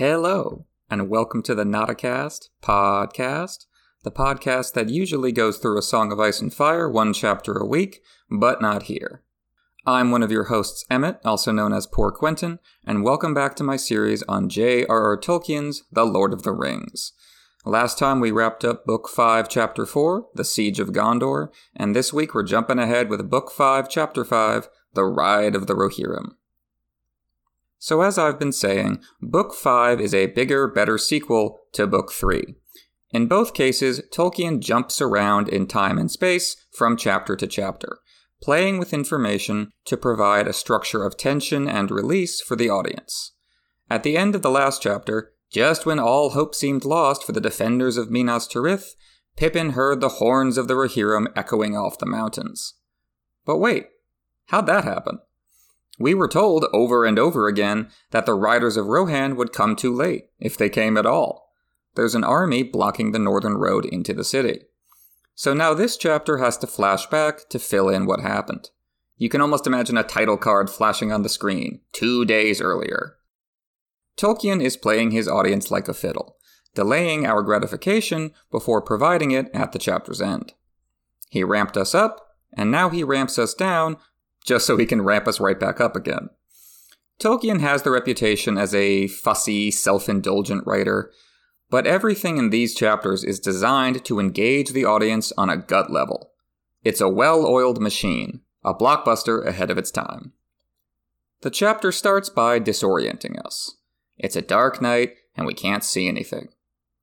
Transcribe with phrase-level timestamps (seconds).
[0.00, 3.66] Hello, and welcome to the Nauticast podcast,
[4.02, 7.66] the podcast that usually goes through a Song of Ice and Fire one chapter a
[7.66, 8.00] week,
[8.30, 9.22] but not here.
[9.84, 13.62] I'm one of your hosts, Emmett, also known as Poor Quentyn, and welcome back to
[13.62, 15.18] my series on J.R.R.
[15.18, 17.12] Tolkien's The Lord of the Rings.
[17.66, 22.10] Last time we wrapped up Book 5, Chapter 4, The Siege of Gondor, and this
[22.10, 26.36] week we're jumping ahead with Book 5, Chapter 5, The Ride of the Rohirrim.
[27.82, 32.54] So, as I've been saying, Book 5 is a bigger, better sequel to Book 3.
[33.10, 38.00] In both cases, Tolkien jumps around in time and space from chapter to chapter,
[38.42, 43.32] playing with information to provide a structure of tension and release for the audience.
[43.88, 47.40] At the end of the last chapter, just when all hope seemed lost for the
[47.40, 48.90] defenders of Minas Tirith,
[49.36, 52.74] Pippin heard the horns of the Rohirrim echoing off the mountains.
[53.46, 53.86] But wait,
[54.48, 55.20] how'd that happen?
[56.00, 59.94] We were told over and over again that the riders of Rohan would come too
[59.94, 61.52] late, if they came at all.
[61.94, 64.62] There's an army blocking the northern road into the city.
[65.34, 68.70] So now this chapter has to flash back to fill in what happened.
[69.18, 73.16] You can almost imagine a title card flashing on the screen, two days earlier.
[74.16, 76.36] Tolkien is playing his audience like a fiddle,
[76.74, 80.54] delaying our gratification before providing it at the chapter's end.
[81.28, 82.26] He ramped us up,
[82.56, 83.98] and now he ramps us down
[84.44, 86.30] just so he can ramp us right back up again.
[87.20, 91.12] Tolkien has the reputation as a fussy, self indulgent writer,
[91.68, 96.32] but everything in these chapters is designed to engage the audience on a gut level.
[96.82, 100.32] It's a well oiled machine, a blockbuster ahead of its time.
[101.42, 103.76] The chapter starts by disorienting us.
[104.18, 106.48] It's a dark night, and we can't see anything.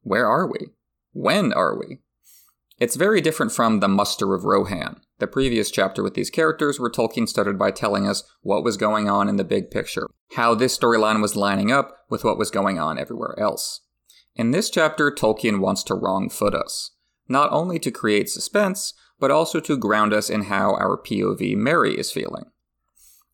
[0.01, 0.71] Where are we?
[1.13, 1.99] When are we?
[2.79, 6.91] It's very different from The Muster of Rohan, the previous chapter with these characters, where
[6.91, 10.77] Tolkien started by telling us what was going on in the big picture, how this
[10.77, 13.81] storyline was lining up with what was going on everywhere else.
[14.35, 16.91] In this chapter, Tolkien wants to wrong foot us,
[17.27, 21.97] not only to create suspense, but also to ground us in how our POV Merry
[21.97, 22.45] is feeling.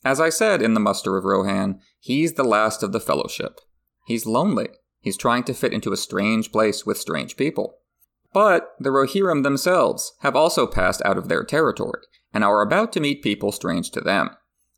[0.06, 3.60] As I said in The Muster of Rohan, he's the last of the Fellowship.
[4.06, 4.70] He's lonely.
[5.02, 7.80] He's trying to fit into a strange place with strange people.
[8.34, 12.02] But the Rohirrim themselves have also passed out of their territory
[12.34, 14.32] and are about to meet people strange to them.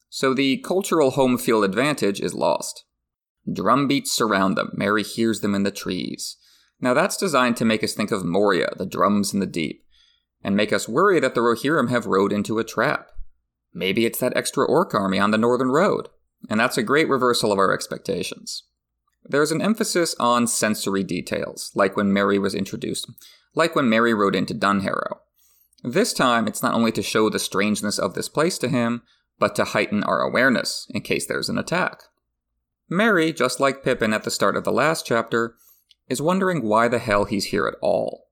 [0.10, 2.84] So the cultural home field advantage is lost.
[3.48, 4.72] Drumbeats surround them.
[4.74, 6.38] Merry hears them in the trees.
[6.82, 9.84] Now that's designed to make us think of Moria, the drums in the deep,
[10.44, 13.12] and make us worry that the Rohirrim have rode into a trap.
[13.74, 16.10] Maybe it's that extra orc army on the northern road,
[16.50, 18.64] and that's a great reversal of our expectations.
[19.24, 23.10] There's an emphasis on sensory details, like when Merry was introduced,
[23.56, 25.20] like when Merry rode into Dunharrow.
[25.84, 29.04] This time, it's not only to show the strangeness of this place to him,
[29.40, 32.04] but to heighten our awareness in case there's an attack.
[32.90, 35.56] Merry, just like Pippin at the start of the last chapter,
[36.08, 38.28] is wondering why the hell he's here at all.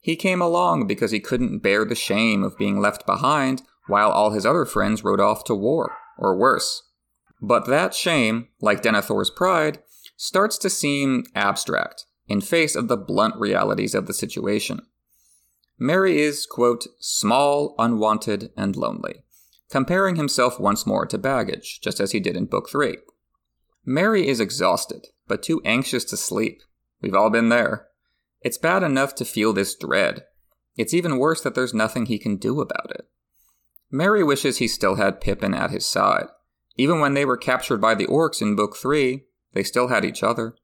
[0.00, 4.30] He came along because he couldn't bear the shame of being left behind while all
[4.30, 6.82] his other friends rode off to war, or worse.
[7.40, 9.80] But that shame, like Denethor's pride,
[10.16, 14.80] starts to seem abstract in face of the blunt realities of the situation.
[15.78, 19.22] Merry is, quote, small, unwanted, and lonely,
[19.70, 22.96] comparing himself once more to baggage, just as he did in Book 3.
[23.84, 26.62] Merry is exhausted, but too anxious to sleep.
[27.00, 27.88] We've all been there.
[28.40, 30.24] It's bad enough to feel this dread.
[30.76, 33.08] It's even worse that there's nothing he can do about it.
[33.90, 36.26] Merry wishes he still had Pippin at his side.
[36.76, 40.22] Even when they were captured by the orcs in Book 3, they still had each
[40.22, 40.54] other.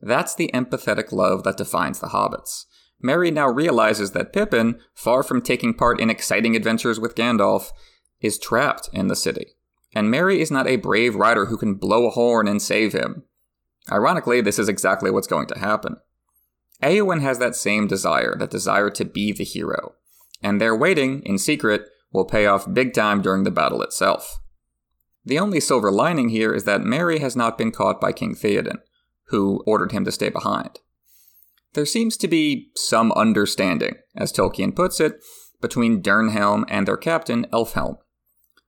[0.00, 2.64] That's the empathetic love that defines the hobbits.
[3.00, 7.70] Merry now realizes that Pippin, far from taking part in exciting adventures with Gandalf,
[8.20, 9.54] is trapped in the city.
[9.94, 13.24] And Merry is not a brave rider who can blow a horn and save him.
[13.90, 15.96] Ironically, this is exactly what's going to happen.
[16.82, 19.94] Eowyn has that same desire, that desire to be the hero.
[20.42, 24.38] And their waiting, in secret, will pay off big time during the battle itself.
[25.24, 28.78] The only silver lining here is that Merry has not been caught by King Theoden,
[29.28, 30.80] who ordered him to stay behind.
[31.74, 35.22] There seems to be some understanding, as Tolkien puts it,
[35.60, 37.98] between Dernhelm and their captain, Elfhelm.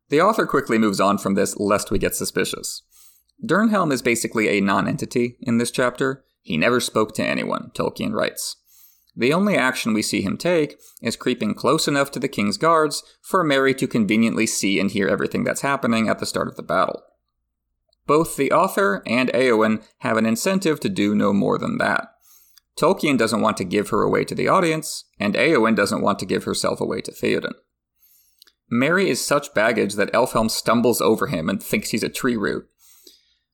[0.08, 2.82] The author quickly moves on from this lest we get suspicious.
[3.44, 6.24] Dernhelm is basically a nonentity in this chapter.
[6.42, 8.56] He never spoke to anyone, Tolkien writes.
[9.16, 13.02] The only action we see him take is creeping close enough to the king's guards
[13.20, 16.62] for Merry to conveniently see and hear everything that's happening at the start of the
[16.62, 17.02] battle.
[18.08, 22.08] Both the author and Eowyn have an incentive to do no more than that.
[22.80, 26.26] Tolkien doesn't want to give her away to the audience, and Eowyn doesn't want to
[26.26, 27.52] give herself away to Theoden.
[28.70, 32.66] Merry is such baggage that Elfhelm stumbles over him and thinks he's a tree root.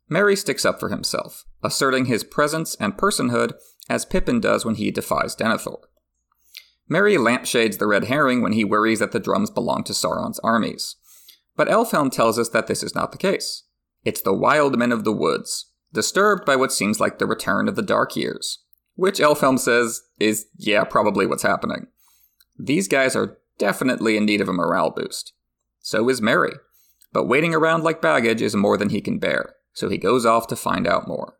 [0.08, 3.54] Merry sticks up for himself, asserting his presence and personhood
[3.88, 5.78] as Pippin does when he defies Denethor.
[6.88, 10.94] Merry lampshades the red herring when he worries that the drums belong to Sauron's armies.
[11.56, 13.64] But Elfhelm tells us that this is not the case.
[14.04, 17.76] It's the wild men of the woods, disturbed by what seems like the return of
[17.76, 18.58] the Dark Years,
[18.96, 21.86] which Elfhelm says is, yeah, probably what's happening.
[22.58, 25.32] These guys are definitely in need of a morale boost.
[25.80, 26.54] So is Merry,
[27.12, 30.46] but waiting around like baggage is more than he can bear, so he goes off
[30.48, 31.38] to find out more.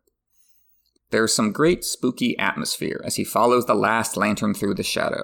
[1.11, 5.23] There's some great spooky atmosphere as he follows the last lantern through the shadow,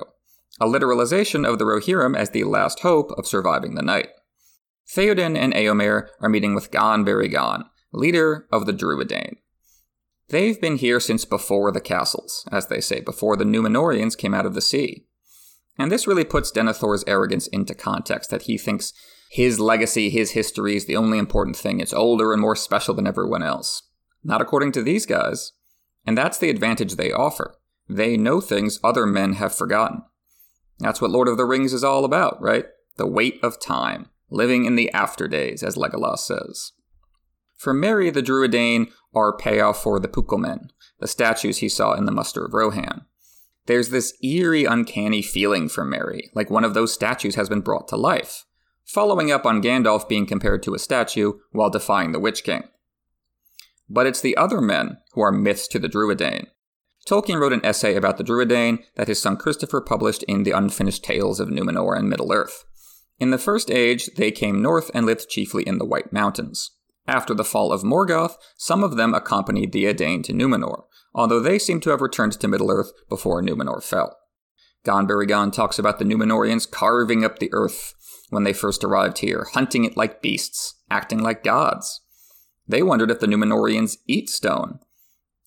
[0.59, 4.09] a literalization of the Rohirrim as the last hope of surviving the night.
[4.95, 9.37] Theoden and Eomer are meeting with Ghan-buri-Ghan, leader of the Druedain.
[10.29, 14.45] They've been here since before the castles, as they say, before the Numenoreans came out
[14.45, 15.05] of the sea.
[15.77, 18.93] And this really puts Denethor's arrogance into context that he thinks
[19.29, 21.79] his legacy, his history is the only important thing.
[21.79, 23.83] It's older and more special than everyone else.
[24.23, 25.53] Not according to these guys.
[26.05, 27.55] And that's the advantage they offer.
[27.87, 30.03] They know things other men have forgotten.
[30.79, 32.65] That's what Lord of the Rings is all about, right?
[32.97, 36.71] The weight of time, living in the after days, as Legolas says.
[37.57, 40.69] For Merry, the Druedain are payoff for the Pukelmen,
[40.99, 43.05] the statues he saw in the Muster of Rohan.
[43.67, 47.87] There's this eerie, uncanny feeling for Merry, like one of those statues has been brought
[47.89, 48.45] to life,
[48.83, 52.63] following up on Gandalf being compared to a statue while defying the Witch King.
[53.87, 56.47] But it's the other men who are myths to the Druedain.
[57.07, 61.03] Tolkien wrote an essay about the Druedain that his son Christopher published in The Unfinished
[61.03, 62.63] Tales of Numenor and Middle-earth.
[63.21, 66.71] In the First Age, they came north and lived chiefly in the White Mountains.
[67.07, 71.59] After the fall of Morgoth, some of them accompanied the Edain to Numenor, although they
[71.59, 74.17] seem to have returned to Middle-earth before Numenor fell.
[74.85, 77.93] Ghan-buri-Ghan talks about the Numenoreans carving up the earth
[78.31, 82.01] when they first arrived here, hunting it like beasts, acting like gods.
[82.67, 84.79] They wondered if the Numenoreans eat stone.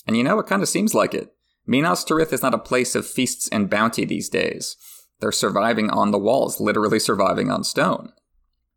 [0.07, 1.35] And you know, it kind of seems like it.
[1.67, 4.77] Minas Tirith is not a place of feasts and bounty these days.
[5.25, 8.13] They're surviving on the walls, literally surviving on stone.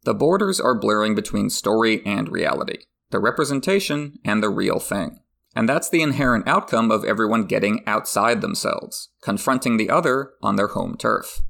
[0.05, 5.19] The borders are blurring between story and reality, the representation and the real thing.
[5.57, 10.69] And that's the inherent outcome of everyone getting outside themselves, confronting the other on their
[10.69, 11.41] home turf.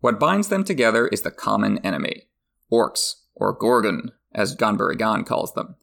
[0.00, 2.24] What binds them together is the common enemy
[2.70, 5.76] orcs, or gorgûn, as Ghan calls them.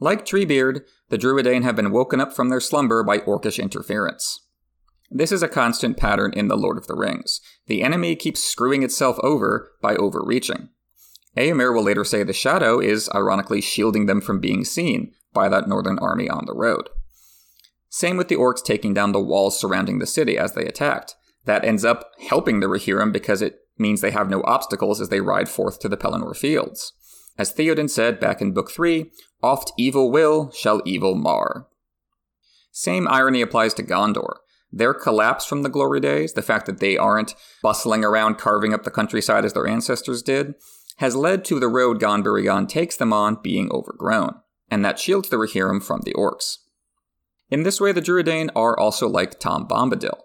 [0.00, 4.40] Like Treebeard, the Druedain have been woken up from their slumber by orcish interference.
[5.10, 7.40] This is a constant pattern in The Lord of the Rings.
[7.66, 10.68] The enemy keeps screwing itself over by overreaching.
[11.36, 15.68] Eomer will later say the Shadow is ironically shielding them from being seen, by that
[15.68, 16.88] northern army on the road.
[17.88, 21.16] Same with the orcs taking down the walls surrounding the city as they attacked.
[21.44, 25.20] That ends up helping the Rohirrim because it means they have no obstacles as they
[25.20, 26.92] ride forth to the Pelennor fields.
[27.38, 29.10] As Theoden said back in Book 3,
[29.42, 31.66] oft evil will shall evil mar.
[32.70, 34.36] Same irony applies to Gondor.
[34.72, 38.84] Their collapse from the glory days, the fact that they aren't bustling around carving up
[38.84, 40.54] the countryside as their ancestors did,
[40.98, 44.34] has led to the road Ghan-buri-Ghan takes them on being overgrown
[44.70, 46.58] and that shields the Rohirrim from the orcs.
[47.50, 50.18] In this way, the Druedain are also like Tom Bombadil.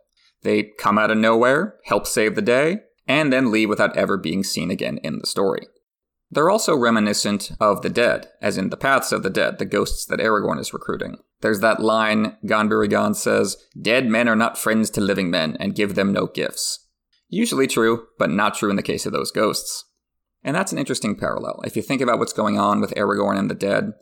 [0.43, 4.43] They come out of nowhere, help save the day, and then leave without ever being
[4.43, 5.67] seen again in the story.
[6.31, 10.05] They're also reminiscent of the dead, as in the paths of the dead, the ghosts
[10.05, 11.17] that Aragorn is recruiting.
[11.41, 15.95] There's that line Ghan says, Dead men are not friends to living men, and give
[15.95, 16.87] them no gifts.
[17.29, 19.85] Usually true, but not true in the case of those ghosts.
[20.43, 21.61] And that's an interesting parallel.
[21.65, 23.93] If you think about what's going on with Aragorn and the dead,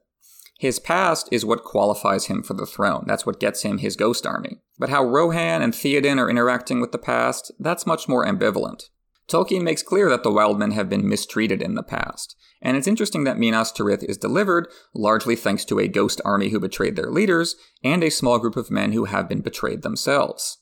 [0.59, 3.03] his past is what qualifies him for the throne.
[3.07, 4.61] That's what gets him his ghost army.
[4.77, 8.83] But how Rohan and Theoden are interacting with the past, that's much more ambivalent.
[9.33, 13.23] Tolkien makes clear that the Wildmen have been mistreated in the past, and it's interesting
[13.23, 17.55] that Minas Tirith is delivered largely thanks to a ghost army who betrayed their leaders
[17.83, 20.59] and a small group of men who have been betrayed themselves.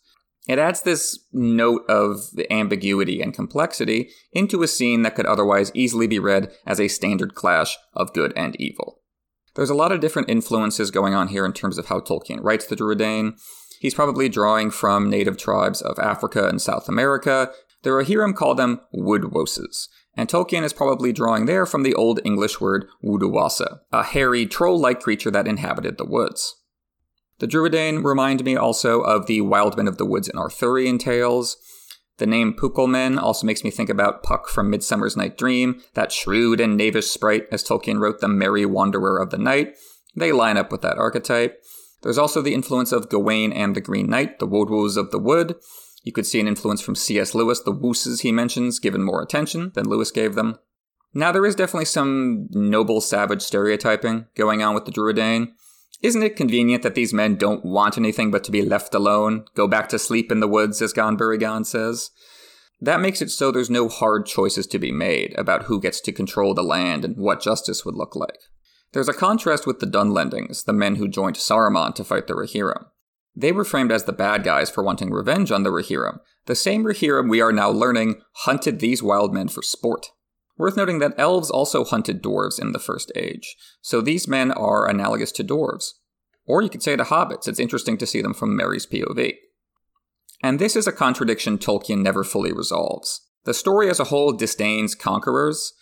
[0.48, 6.08] It adds this note of ambiguity and complexity into a scene that could otherwise easily
[6.08, 9.02] be read as a standard clash of good and evil.
[9.56, 12.68] There's a lot of different influences going on here in terms of how Tolkien writes
[12.68, 13.34] the Druedain.
[13.82, 17.52] He's probably drawing from native tribes of Africa and South America.
[17.84, 21.96] The Rohirrim um, call them um, woodwoses, and Tolkien is probably drawing there from the
[21.96, 26.58] Old English word woodawasa, a hairy, troll-like creature that inhabited the woods.
[27.40, 31.58] The Druedain remind me also of the Wildmen of the Woods in Arthurian tales,
[32.22, 36.60] the name Pukelmen also makes me think about Puck from Midsummer's Night Dream, that shrewd
[36.60, 39.76] and knavish sprite, as Tolkien wrote, the merry wanderer of the night.
[40.16, 41.60] They line up with that archetype.
[42.04, 45.56] There's also the influence of Gawain and the Green Knight, the Wodwos of the Wood.
[46.04, 47.36] You could see an influence from C.S.
[47.36, 50.58] Lewis, the wooses he mentions, given more attention than Lewis gave them.
[51.14, 55.50] Now, there is definitely some noble savage stereotyping going on with the Druedain.
[56.02, 59.68] Isn't it convenient that these men don't want anything but to be left alone, go
[59.68, 62.10] back to sleep in the woods, as Ghan-buri-Ghan says?
[62.80, 66.12] That makes it so there's no hard choices to be made about who gets to
[66.12, 68.40] control the land and what justice would look like.
[68.94, 72.86] There's a contrast with the Dunlendings, the men who joined Saruman to fight the Rohirrim.
[73.36, 76.84] They were framed as the bad guys for wanting revenge on the Rohirrim, the same
[76.84, 80.08] Rohirrim we are now learning hunted these wild men for sport.
[80.58, 84.88] Worth noting that elves also hunted dwarves in the First Age, so these men are
[84.88, 85.94] analogous to dwarves.
[86.46, 89.36] Or you could say to hobbits, it's interesting to see them from Merry's POV.
[90.44, 93.28] And this is a contradiction Tolkien never fully resolves.
[93.46, 95.74] The story as a whole disdains conquerors,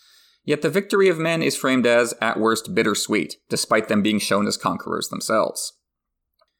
[0.45, 4.47] yet the victory of men is framed as, at worst, bittersweet, despite them being shown
[4.47, 5.73] as conquerors themselves.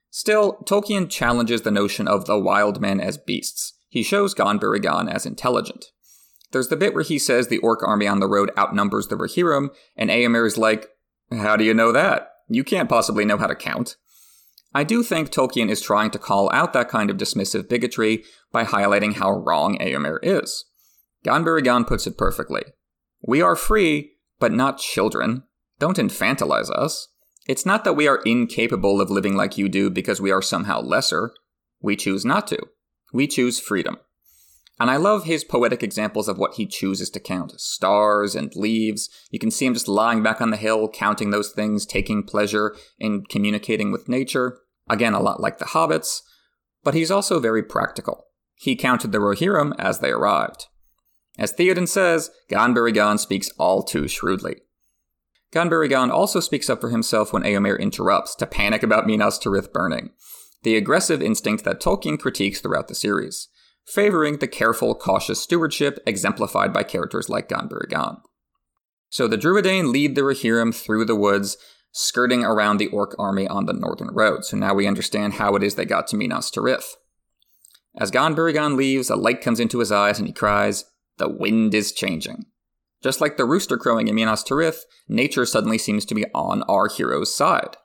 [0.09, 3.73] Still, Tolkien challenges the notion of the wild men as beasts.
[3.89, 5.85] He shows Ghan-buri-Ghan as intelligent.
[6.51, 9.69] There's the bit where he says the orc army on the road outnumbers the Rohirrim,
[9.95, 10.87] and Eomer is like,
[11.31, 12.31] How do you know that?
[12.47, 13.97] You can't possibly know how to count.
[14.73, 18.63] I do think Tolkien is trying to call out that kind of dismissive bigotry by
[18.63, 20.65] highlighting how wrong Eomer is.
[21.23, 22.63] Ghan-buri-Ghan puts it perfectly.
[23.21, 25.43] We are free, but not children.
[25.79, 27.09] Don't infantilize us.
[27.49, 30.81] It's not that we are incapable of living like you do because we are somehow
[30.81, 31.31] lesser.
[31.81, 32.59] We choose not to.
[33.11, 33.97] We choose freedom.
[34.79, 39.09] And I love his poetic examples of what he chooses to count stars and leaves.
[39.31, 42.75] You can see him just lying back on the hill, counting those things, taking pleasure
[42.99, 44.59] in communicating with nature.
[44.87, 46.21] Again, a lot like the hobbits.
[46.83, 48.25] But he's also very practical.
[48.53, 50.67] He counted the Rohirrim as they arrived.
[51.39, 54.57] As Theoden says, Ghan-buri-Ghan speaks all too shrewdly.
[55.51, 60.11] Ghan-buri-Ghan also speaks up for himself when Eomer interrupts to panic about Minas Tirith burning,
[60.63, 63.47] the aggressive instinct that Tolkien critiques throughout the series
[63.89, 68.17] favoring the careful, cautious stewardship exemplified by characters like Ghan-buri-Ghan.
[69.09, 71.57] So the Druedain lead the Rohirrim through the woods,
[71.91, 74.45] skirting around the Orc army on the northern road.
[74.45, 76.95] So now we understand how it is they got to Minas Tirith.
[77.97, 80.85] As Ghan-buri-Ghan leaves, a light comes into his eyes and he cries,
[81.17, 82.45] The wind is changing.
[83.01, 86.87] Just like the rooster crowing in Minas Tirith, nature suddenly seems to be on our
[86.87, 87.77] hero's side.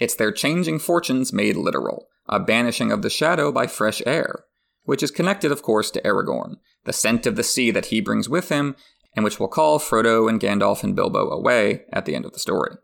[0.00, 4.44] It's their changing fortunes made literal, a banishing of the shadow by fresh air,
[4.84, 8.28] which is connected, of course, to Aragorn, the scent of the sea that he brings
[8.28, 8.74] with him,
[9.14, 12.38] and which will call Frodo and Gandalf and Bilbo away at the end of the
[12.38, 12.76] story.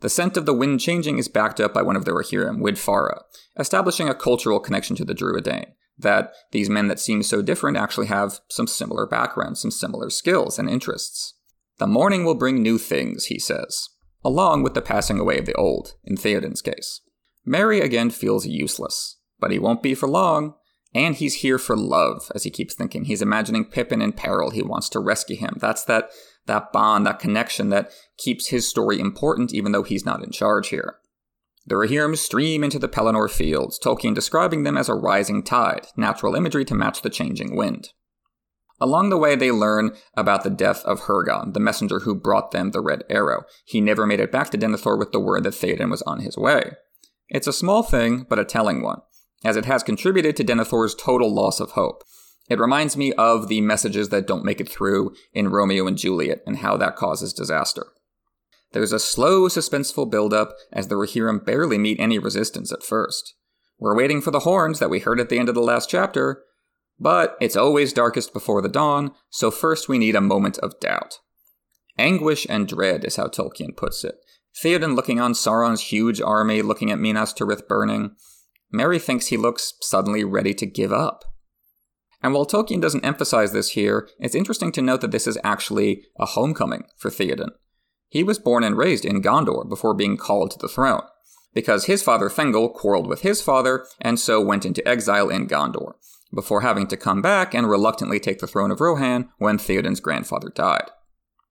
[0.00, 3.22] The scent of the wind changing is backed up by one of the Rohirrim, Widfara,
[3.58, 8.06] establishing a cultural connection to the Druedain, that these men that seem so different actually
[8.06, 11.34] have some similar backgrounds, some similar skills and interests.
[11.78, 13.88] The morning will bring new things, he says,
[14.24, 17.00] along with the passing away of the old, in Theoden's case.
[17.44, 20.54] Merry again feels useless, but he won't be for long,
[20.94, 23.04] and he's here for love, as he keeps thinking.
[23.04, 24.50] He's imagining Pippin in peril.
[24.50, 25.58] He wants to rescue him.
[25.60, 26.10] That's that,
[26.46, 30.68] that bond, that connection that keeps his story important, even though he's not in charge
[30.68, 30.96] here.
[31.66, 36.36] The Rohirrim stream into the Pelennor fields, Tolkien describing them as a rising tide, natural
[36.36, 37.88] imagery to match the changing wind.
[38.80, 42.70] Along the way, they learn about the death of Hirgon, the messenger who brought them
[42.70, 43.44] the Red Arrow.
[43.64, 46.36] He never made it back to Denethor with the word that Theoden was on his
[46.36, 46.72] way.
[47.28, 49.00] It's a small thing, but a telling one
[49.44, 52.02] as it has contributed to Denethor's total loss of hope.
[52.48, 56.42] It reminds me of the messages that don't make it through in Romeo and Juliet
[56.46, 57.86] and how that causes disaster.
[58.72, 63.34] There's a slow, suspenseful buildup as the Rohirrim barely meet any resistance at first.
[63.78, 66.42] We're waiting for the horns that we heard at the end of the last chapter,
[66.98, 71.18] but it's always darkest before the dawn, so first we need a moment of doubt.
[71.98, 74.16] Anguish and dread is how Tolkien puts it.
[74.62, 78.16] Theoden looking on Sauron's huge army, looking at Minas Tirith burning,
[78.72, 81.24] Merry thinks he looks suddenly ready to give up.
[82.22, 86.04] And while Tolkien doesn't emphasize this here, it's interesting to note that this is actually
[86.18, 87.50] a homecoming for Theoden.
[88.08, 91.02] He was born and raised in Gondor before being called to the throne,
[91.54, 95.94] because his father Thengel quarreled with his father and so went into exile in Gondor,
[96.34, 100.50] before having to come back and reluctantly take the throne of Rohan when Theoden's grandfather
[100.54, 100.90] died.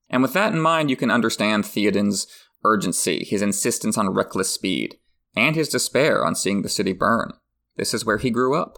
[0.09, 2.27] And with that in mind, you can understand Theoden's
[2.63, 4.97] urgency, his insistence on reckless speed,
[5.35, 7.33] and his despair on seeing the city burn.
[7.75, 8.77] This is where he grew up.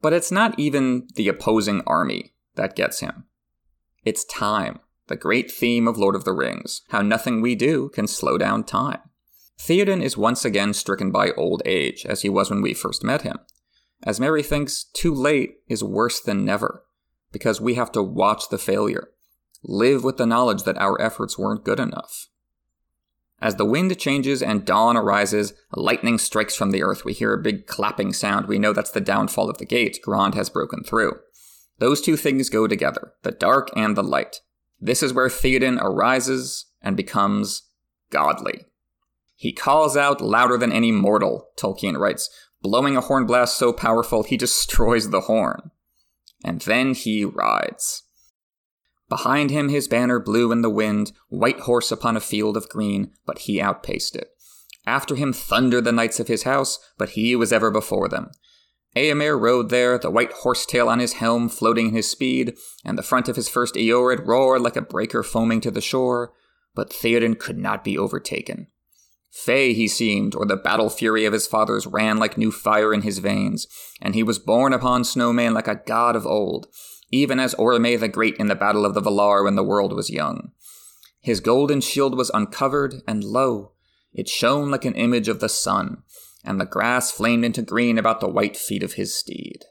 [0.00, 3.26] But it's not even the opposing army that gets him.
[4.04, 4.78] It's time,
[5.10, 8.62] the great theme of Lord of the Rings, how nothing we do can slow down
[8.64, 9.00] time.
[9.58, 13.22] Theoden is once again stricken by old age, as he was when we first met
[13.22, 13.38] him.
[14.04, 16.84] As Merry thinks, too late is worse than never,
[17.32, 19.08] because we have to watch the failure,
[19.64, 22.28] live with the knowledge that our efforts weren't good enough.
[23.42, 27.04] As the wind changes and dawn arises, lightning strikes from the earth.
[27.04, 28.46] We hear a big clapping sound.
[28.46, 29.98] We know that's the downfall of the gate.
[30.02, 31.18] Grond has broken through.
[31.78, 34.40] Those two things go together, the dark and the light.
[34.80, 37.62] This is where Theoden arises and becomes
[38.10, 38.64] godly.
[39.36, 42.28] He calls out louder than any mortal, Tolkien writes,
[42.62, 45.70] blowing a horn blast so powerful he destroys the horn.
[46.44, 48.02] And then he rides.
[49.08, 53.10] Behind him his banner blew in the wind, white horse upon a field of green,
[53.26, 54.28] but he outpaced it.
[54.86, 58.30] After him thundered the knights of his house, but he was ever before them.
[58.96, 63.02] Eomer rode there, the white horsetail on his helm floating in his speed, and the
[63.02, 66.32] front of his first Eored roared like a breaker foaming to the shore,
[66.74, 68.66] but Theoden could not be overtaken.
[69.30, 73.02] Fey he seemed, or the battle fury of his fathers ran like new fire in
[73.02, 73.68] his veins,
[74.02, 76.66] and he was borne upon Snowmane like a god of old,
[77.12, 80.10] even as Orome the Great in the Battle of the Valar when the world was
[80.10, 80.50] young.
[81.20, 83.72] His golden shield was uncovered, and lo,
[84.12, 86.02] it shone like an image of the sun,
[86.44, 89.64] and the grass flamed into green about the white feet of his steed.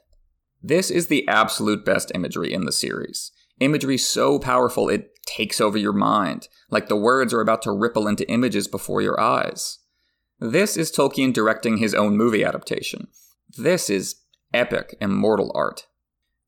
[0.62, 3.32] This is the absolute best imagery in the series.
[3.60, 8.06] Imagery so powerful it takes over your mind, like the words are about to ripple
[8.06, 9.78] into images before your eyes.
[10.38, 13.08] This is Tolkien directing his own movie adaptation.
[13.56, 14.16] This is
[14.54, 15.86] epic, immortal art.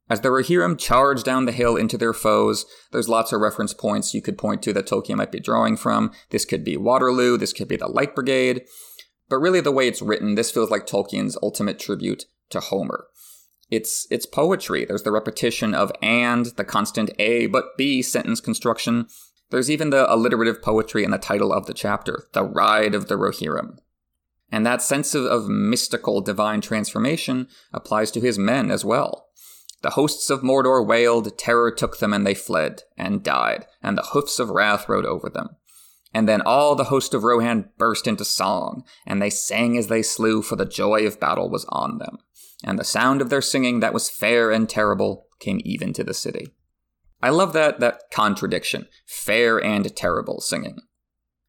[0.08, 4.12] As the Rohirrim charge down the hill into their foes, there's lots of reference points
[4.12, 6.10] you could point to that Tolkien might be drawing from.
[6.30, 8.64] This could be Waterloo, this could be the Light Brigade.
[9.28, 13.06] But really, the way it's written, this feels like Tolkien's ultimate tribute to Homer.
[13.70, 14.84] It's, it's poetry.
[14.84, 19.06] There's the repetition of and, the constant A but B sentence construction.
[19.50, 23.16] There's even the alliterative poetry in the title of the chapter, The Ride of the
[23.16, 23.78] Rohirrim.
[24.50, 29.28] And that sense of, of mystical divine transformation applies to his men as well.
[29.80, 34.08] The hosts of Mordor wailed, terror took them, and they fled, and died, and the
[34.12, 35.56] hoofs of wrath rode over them.
[36.14, 40.02] And then all the host of Rohan burst into song, and they sang as they
[40.02, 42.18] slew, for the joy of battle was on them.
[42.64, 46.14] And the sound of their singing that was fair and terrible came even to the
[46.14, 46.48] city.
[47.22, 50.78] I love that that contradiction, fair and terrible singing.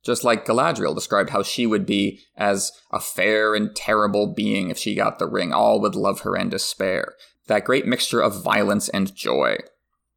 [0.03, 4.77] Just like Galadriel described how she would be as a fair and terrible being if
[4.77, 7.15] she got the ring, all would love her and despair
[7.47, 9.57] that great mixture of violence and joy.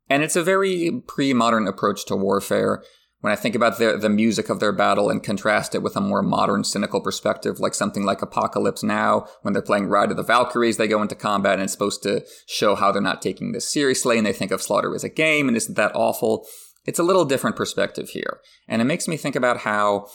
[0.08, 2.82] And it's a very pre modern approach to warfare.
[3.26, 6.00] When I think about the, the music of their battle and contrast it with a
[6.00, 10.22] more modern, cynical perspective, like something like Apocalypse Now, when they're playing Ride of the
[10.22, 13.68] Valkyries, they go into combat and it's supposed to show how they're not taking this
[13.68, 16.46] seriously and they think of slaughter as a game and isn't that awful.
[16.84, 18.38] It's a little different perspective here.
[18.68, 20.06] And it makes me think about how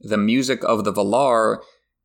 [0.00, 1.58] the music of the Valar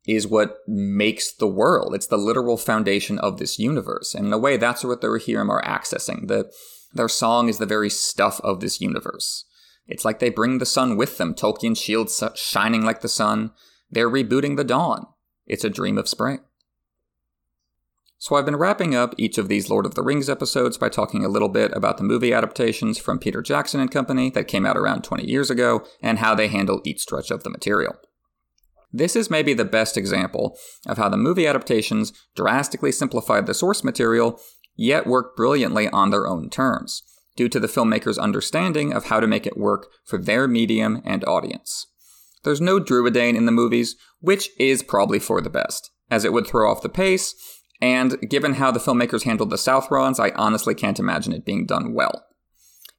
[0.06, 1.92] is what makes the world.
[1.92, 4.14] It's the literal foundation of this universe.
[4.14, 6.28] And in a way, that's what the Rohirrim are accessing.
[6.28, 6.52] The,
[6.92, 9.44] their song is the very stuff of this universe.
[9.86, 13.52] It's like they bring the sun with them, Tolkien's shield shining like the sun.
[13.90, 15.06] They're rebooting the dawn.
[15.46, 16.40] It's a dream of spring.
[18.22, 21.24] So I've been wrapping up each of these Lord of the Rings episodes by talking
[21.24, 24.76] a little bit about the movie adaptations from Peter Jackson and Company that came out
[24.76, 27.96] around 20 years ago and how they handle each stretch of the material.
[28.92, 33.82] This is maybe the best example of how the movie adaptations drastically simplified the source
[33.82, 34.38] material,
[34.76, 37.02] yet work brilliantly on their own terms,
[37.36, 41.24] due to the filmmakers' understanding of how to make it work for their medium and
[41.24, 41.86] audience.
[42.44, 46.46] There's no Druedain in the movies, which is probably for the best, as it would
[46.46, 47.34] throw off the pace,
[47.80, 51.94] and given how the filmmakers handled the Southrons, I honestly can't imagine it being done
[51.94, 52.24] well.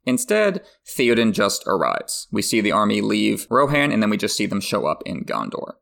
[0.06, 2.28] Instead, Theoden just arrives.
[2.32, 5.24] We see the army leave Rohan, and then we just see them show up in
[5.24, 5.76] Gondor.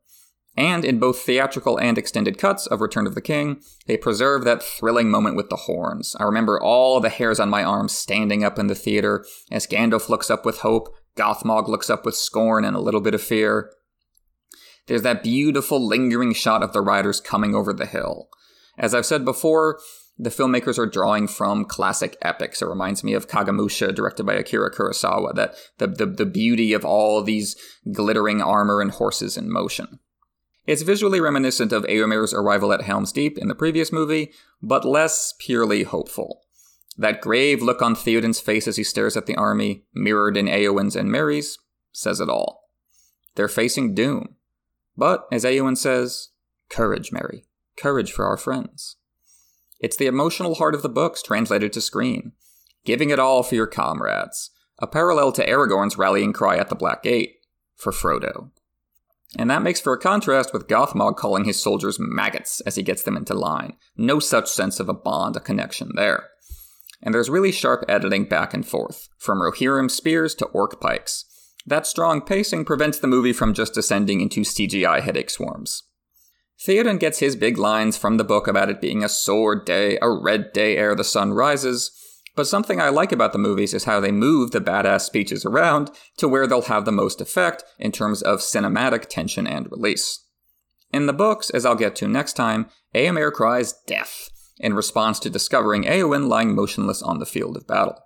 [0.57, 4.61] And in both theatrical and extended cuts of Return of the King, they preserve that
[4.61, 6.15] thrilling moment with the horns.
[6.19, 10.09] I remember all the hairs on my arms standing up in the theater as Gandalf
[10.09, 13.71] looks up with hope, Gothmog looks up with scorn and a little bit of fear.
[14.87, 18.27] There's that beautiful lingering shot of the riders coming over the hill.
[18.77, 19.79] As I've said before,
[20.17, 22.61] the filmmakers are drawing from classic epics.
[22.61, 26.85] It reminds me of Kagemusha, directed by Akira Kurosawa, that the, the, the beauty of
[26.85, 27.55] all these
[27.91, 29.99] glittering armor and horses in motion.
[30.67, 35.33] It's visually reminiscent of Eomer's arrival at Helm's Deep in the previous movie, but less
[35.39, 36.41] purely hopeful.
[36.97, 40.95] That grave look on Theoden's face as he stares at the army, mirrored in Eowyn's
[40.95, 41.57] and Merry's,
[41.91, 42.69] says it all.
[43.35, 44.35] They're facing doom.
[44.95, 46.29] But, as Eowyn says,
[46.69, 47.45] courage, Merry.
[47.77, 48.97] Courage for our friends.
[49.79, 52.33] It's the emotional heart of the books translated to screen.
[52.85, 54.51] Giving it all for your comrades.
[54.77, 57.37] A parallel to Aragorn's rallying cry at the Black Gate
[57.75, 58.51] for Frodo.
[59.37, 63.03] And that makes for a contrast with Gothmog calling his soldiers maggots as he gets
[63.03, 63.77] them into line.
[63.95, 66.29] No such sense of a bond, a connection there.
[67.01, 71.25] And there's really sharp editing back and forth, from Rohirrim spears to orc pikes.
[71.65, 75.83] That strong pacing prevents the movie from just descending into CGI headache swarms.
[76.59, 80.09] Theoden gets his big lines from the book about it being a sword day, a
[80.09, 81.91] red day ere the sun rises,
[82.35, 85.91] But something I like about the movies is how they move the badass speeches around
[86.17, 90.25] to where they'll have the most effect in terms of cinematic tension and release.
[90.93, 95.29] In the books, as I'll get to next time, Eomer cries death in response to
[95.29, 97.97] discovering Eowyn lying motionless on the field of battle.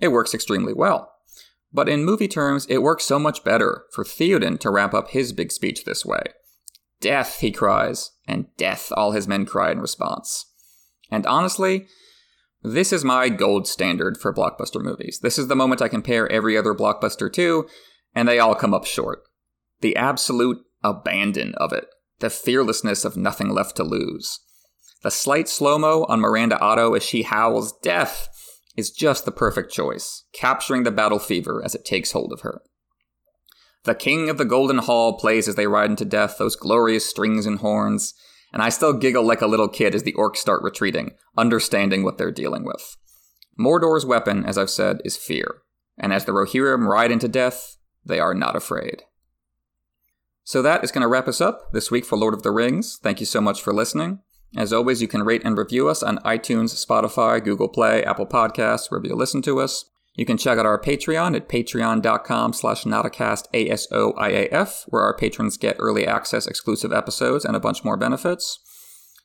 [0.00, 1.12] It works extremely well.
[1.72, 5.32] But in movie terms, it works so much better for Theoden to wrap up his
[5.32, 6.22] big speech this way.
[7.00, 10.46] Death, he cries, and death, all his men cry in response.
[11.10, 11.86] And honestly,
[12.62, 15.20] this is my gold standard for blockbuster movies.
[15.22, 17.68] This is the moment I compare every other blockbuster to,
[18.14, 19.22] and they all come up short.
[19.80, 21.86] The absolute abandon of it,
[22.18, 24.40] the fearlessness of nothing left to lose.
[25.02, 28.28] The slight slow mo on Miranda Otto as she howls death
[28.76, 32.62] is just the perfect choice, capturing the battle fever as it takes hold of her.
[33.84, 37.46] The King of the Golden Hall plays as they ride into death, those glorious strings
[37.46, 38.14] and horns,
[38.52, 42.18] and I still giggle like a little kid as the orcs start retreating, understanding what
[42.18, 42.96] they're dealing with.
[43.58, 45.62] Mordor's weapon, as I've said, is fear,
[45.98, 49.02] and as the Rohirrim ride into death, they are not afraid.
[50.44, 52.98] So that is going to wrap us up this week for Lord of the Rings.
[53.02, 54.20] Thank you so much for listening.
[54.56, 58.90] As always, you can rate and review us on iTunes, Spotify, Google Play, Apple Podcasts,
[58.90, 59.84] wherever you listen to us.
[60.18, 63.44] You can check out our Patreon at patreon.com slash nauticast
[64.88, 68.58] where our patrons get early access, exclusive episodes, and a bunch more benefits.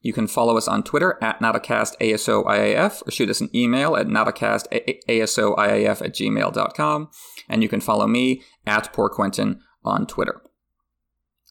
[0.04, 6.02] You can follow us on Twitter at nauticastASOIAF or shoot us an email at nauticastASOIAF
[6.06, 7.10] at gmail.com.
[7.50, 10.44] And you can follow me at Poor Quentyn on Twitter.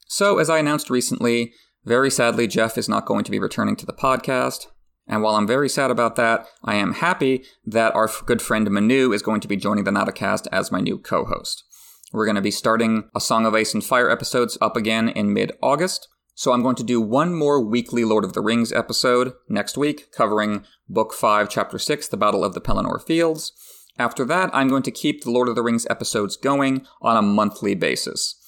[0.06, 1.52] So, as I announced recently,
[1.84, 4.66] very sadly, Jeff is not going to be returning to the podcast.
[5.06, 9.12] And while I'm very sad about that, I am happy that our good friend Manu
[9.12, 11.64] is going to be joining the Nauticast as my new co host.
[12.12, 15.32] We're going to be starting A Song of Ice and Fire episodes up again in
[15.32, 16.08] mid August.
[16.34, 20.12] So I'm going to do one more weekly Lord of the Rings episode next week,
[20.12, 23.52] covering Book 5, Chapter 6, The Battle of the Pelennor Fields.
[23.98, 27.22] After that, I'm going to keep the Lord of the Rings episodes going on a
[27.22, 28.41] monthly basis.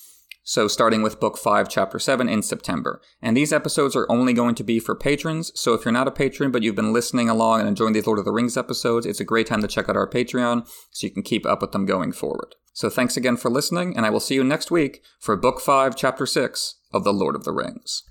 [0.46, 3.00] So, starting with Book 5, Chapter 7 in September.
[3.22, 5.50] And these episodes are only going to be for patrons.
[5.54, 8.18] So, if you're not a patron but you've been listening along and enjoying these Lord
[8.18, 11.10] of the Rings episodes, it's a great time to check out our Patreon so you
[11.10, 12.56] can keep up with them going forward.
[12.74, 15.96] So, thanks again for listening, and I will see you next week for Book 5,
[15.96, 18.02] Chapter 6 of The Lord of the Rings.